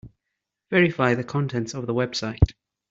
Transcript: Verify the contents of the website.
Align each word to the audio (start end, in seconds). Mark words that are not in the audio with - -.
Verify 0.71 1.13
the 1.13 1.23
contents 1.23 1.75
of 1.75 1.85
the 1.85 1.93
website. 1.93 2.53